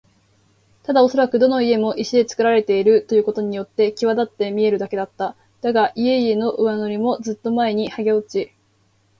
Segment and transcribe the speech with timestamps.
[0.81, 5.35] ただおそらくどの家も石でつくられているということによってきわだって見えるだけだった。
[5.61, 8.51] だが、家々の上塗りもずっと前にはげ落ち、